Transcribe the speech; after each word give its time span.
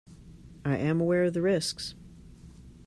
I 0.65 0.77
am 0.77 0.99
aware 0.99 1.25
of 1.25 1.33
the 1.33 1.43
risks. 1.43 1.93